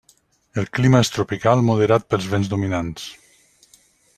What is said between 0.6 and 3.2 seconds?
El clima és tropical moderat pels vents dominants.